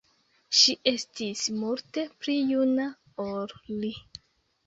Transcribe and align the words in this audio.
Ŝi 0.59 0.73
estis 0.91 1.43
multe 1.57 2.05
pli 2.23 2.35
juna 2.53 2.87
ol 3.27 3.55
li. 3.85 3.93